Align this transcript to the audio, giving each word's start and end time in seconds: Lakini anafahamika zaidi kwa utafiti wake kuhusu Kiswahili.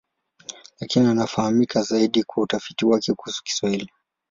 Lakini 0.79 1.07
anafahamika 1.07 1.81
zaidi 1.81 2.23
kwa 2.23 2.43
utafiti 2.43 2.85
wake 2.85 3.13
kuhusu 3.13 3.43
Kiswahili. 3.43 3.91